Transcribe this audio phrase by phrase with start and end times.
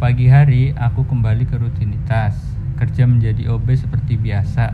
[0.00, 2.32] Pagi hari aku kembali ke rutinitas,
[2.80, 4.72] kerja menjadi OB seperti biasa.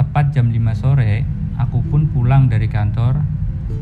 [0.00, 1.28] Tepat jam 5 sore,
[1.60, 3.20] aku pun pulang dari kantor.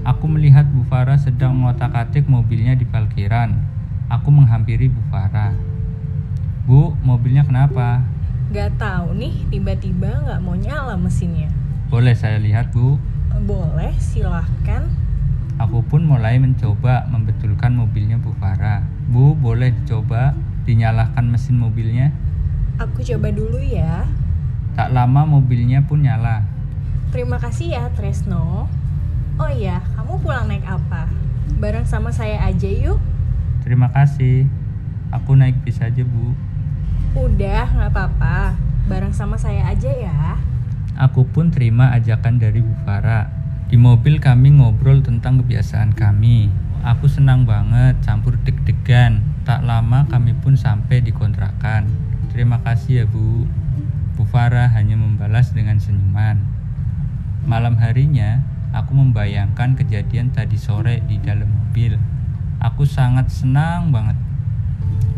[0.02, 3.54] Aku melihat Bu Farah sedang mengotak-atik mobilnya di parkiran.
[4.10, 5.54] Aku menghampiri Bu Farah.
[6.66, 8.02] Bu, mobilnya kenapa?
[8.50, 11.54] Gak tahu nih, tiba-tiba nggak mau nyala mesinnya.
[11.86, 12.98] Boleh saya lihat, Bu?
[13.46, 14.90] Boleh, silahkan.
[15.58, 18.86] Aku pun mulai mencoba membetulkan mobilnya Bu Farah.
[19.10, 20.30] Bu, boleh dicoba
[20.62, 22.14] dinyalakan mesin mobilnya?
[22.78, 24.06] Aku coba dulu ya.
[24.78, 26.46] Tak lama mobilnya pun nyala.
[27.10, 28.70] Terima kasih ya, Tresno.
[29.34, 31.10] Oh iya, kamu pulang naik apa?
[31.58, 33.02] Bareng sama saya aja yuk.
[33.66, 34.46] Terima kasih.
[35.10, 36.38] Aku naik bis aja, Bu.
[37.18, 38.54] Udah, nggak apa-apa.
[38.86, 40.38] Bareng sama saya aja ya.
[40.94, 43.26] Aku pun terima ajakan dari Bu Farah.
[43.68, 46.48] Di mobil kami ngobrol tentang kebiasaan kami.
[46.88, 49.20] Aku senang banget campur deg-degan.
[49.44, 51.84] Tak lama kami pun sampai di kontrakan.
[52.32, 53.44] Terima kasih ya Bu.
[54.16, 56.40] Bu Farah hanya membalas dengan senyuman.
[57.44, 58.40] Malam harinya,
[58.72, 62.00] aku membayangkan kejadian tadi sore di dalam mobil.
[62.64, 64.16] Aku sangat senang banget.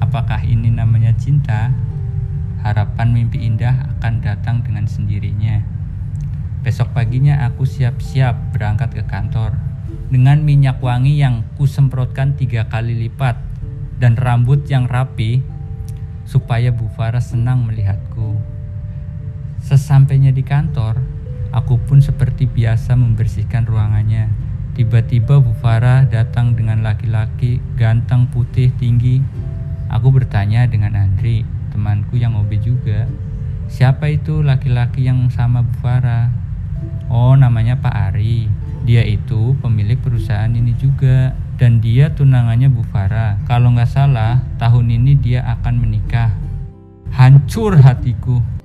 [0.02, 1.70] Apakah ini namanya cinta?
[2.66, 5.62] Harapan mimpi indah akan datang dengan sendirinya.
[6.80, 9.52] Besok paginya aku siap-siap berangkat ke kantor
[10.08, 13.36] dengan minyak wangi yang kusemprotkan tiga kali lipat
[14.00, 15.44] dan rambut yang rapi
[16.24, 18.32] supaya Bu Farah senang melihatku.
[19.60, 21.04] Sesampainya di kantor,
[21.52, 24.32] aku pun seperti biasa membersihkan ruangannya.
[24.72, 29.20] Tiba-tiba Bu Farah datang dengan laki-laki ganteng putih tinggi.
[29.92, 31.44] Aku bertanya dengan Andri,
[31.76, 33.04] temanku yang OB juga.
[33.68, 36.48] Siapa itu laki-laki yang sama Bu Farah?
[37.10, 38.46] Oh, namanya Pak Ari.
[38.86, 41.34] Dia itu pemilik perusahaan ini juga.
[41.60, 43.36] Dan dia tunangannya Bu Farah.
[43.44, 46.32] Kalau nggak salah, tahun ini dia akan menikah.
[47.12, 48.59] Hancur hatiku.